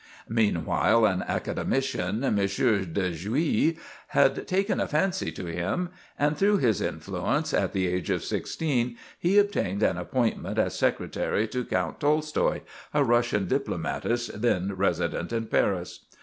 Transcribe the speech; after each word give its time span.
Meanwhile, 0.29 1.05
an 1.05 1.21
academician, 1.27 2.23
M. 2.23 2.35
de 2.37 3.11
Jouy, 3.13 3.77
had 4.07 4.47
taken 4.47 4.79
a 4.79 4.87
fancy 4.87 5.31
to 5.33 5.45
him; 5.45 5.89
and 6.17 6.35
through 6.35 6.57
his 6.57 6.81
influence, 6.81 7.53
at 7.53 7.71
the 7.71 7.85
age 7.87 8.09
of 8.09 8.23
sixteen, 8.23 8.97
he 9.19 9.37
obtained 9.37 9.83
an 9.83 9.99
appointment 9.99 10.57
as 10.57 10.73
secretary 10.75 11.47
to 11.49 11.63
Count 11.65 11.99
Tolstoï, 11.99 12.61
a 12.95 13.03
Russian 13.03 13.45
diplomatist 13.47 14.41
then 14.41 14.73
resident 14.75 15.31
in 15.31 15.45
Paris. 15.45 15.99